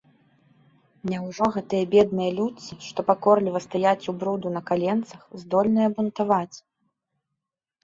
Няўжо 1.09 1.45
гэтыя 1.55 1.83
бедныя 1.93 2.31
людцы, 2.37 2.71
што 2.87 2.99
пакорліва 3.11 3.59
стаяць 3.67 4.01
ў 4.01 4.13
бруду 4.25 4.47
на 4.57 4.61
каленцах, 4.73 5.21
здольныя 5.45 5.89
бунтаваць? 6.01 6.57